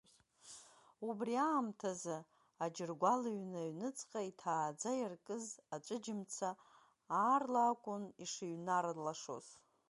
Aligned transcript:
Убри 1.07 1.33
аамҭаз 1.47 2.03
аџьыргәалҩны 2.63 3.59
аҩнуҵҟа 3.61 4.21
иҭааӡа 4.29 4.91
иаркыз 4.97 5.45
аҵәыџьмца 5.75 6.49
аарла 7.19 7.63
акәын 7.71 8.03
ишыҩнарлашоз. 8.23 9.47